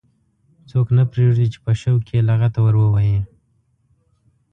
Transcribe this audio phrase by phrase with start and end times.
[0.69, 3.19] څوک نه پرېږدي چې په شوق کې یې لغته ور ووهي.